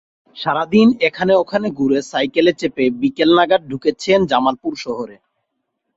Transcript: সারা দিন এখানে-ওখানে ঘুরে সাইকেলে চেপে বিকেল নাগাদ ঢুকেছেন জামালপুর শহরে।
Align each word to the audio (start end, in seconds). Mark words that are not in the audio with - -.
সারা 0.37 0.63
দিন 0.65 0.87
এখানে-ওখানে 1.07 1.67
ঘুরে 1.77 1.99
সাইকেলে 2.03 2.51
চেপে 2.53 2.85
বিকেল 3.01 3.29
নাগাদ 3.37 3.61
ঢুকেছেন 3.71 4.19
জামালপুর 4.31 4.73
শহরে। 4.77 5.15